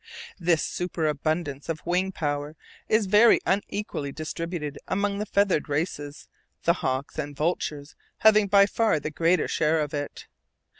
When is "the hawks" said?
6.63-7.19